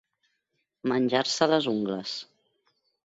[0.93, 2.17] Menjar-se les ungles.